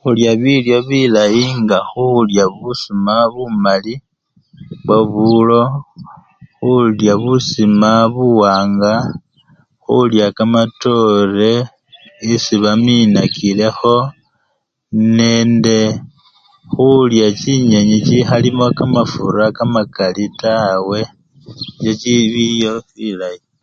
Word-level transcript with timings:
Khulya 0.00 0.32
bilyo 0.42 0.76
bilayi 0.88 1.44
nga 1.62 1.78
khulya 1.90 2.44
busuma 2.58 3.14
bumali 3.34 3.94
bwebulo, 4.84 5.62
khulya 6.58 7.12
busuma 7.22 7.90
buwanga, 8.14 8.92
khulya 9.84 10.26
kamatore 10.36 11.52
kyesi 12.20 12.54
banyikile 12.64 13.66
nende 15.16 15.78
khulya 16.72 17.26
chinyenyi 17.38 17.96
chikhalimo 18.06 18.66
kamafura 18.78 19.44
kamakali 19.56 20.24
tawe 20.40 21.00
nicho 21.80 22.08
bi! 22.20 22.28
bilyo 22.32 22.72
bilayi. 22.94 23.40